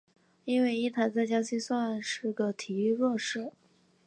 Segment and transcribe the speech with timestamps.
[0.45, 3.51] 因为鹰潭在江西省算是个体育弱市。